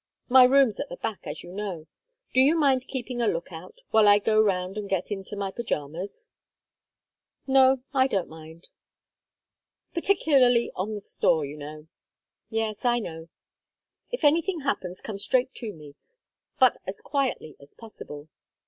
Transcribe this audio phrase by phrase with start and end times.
[0.29, 1.85] "My room's at the back, as you know;
[2.33, 5.51] do you mind keeping a look out while I go round and get into my
[5.51, 6.27] pyjamas?"
[7.45, 8.69] "No, I don't mind."
[9.93, 11.85] "Particularly on the store, you know."
[12.49, 13.29] "Yes, I know."
[14.09, 15.93] "If anything happens come straight to me,
[16.59, 18.27] but as quietly as possible."